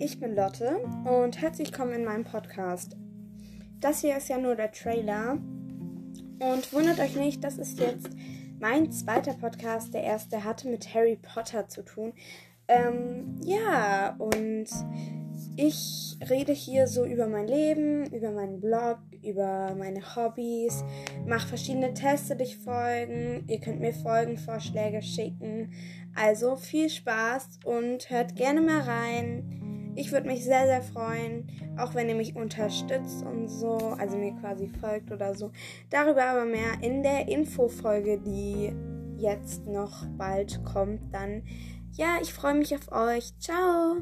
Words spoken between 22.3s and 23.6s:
die ich folgen. Ihr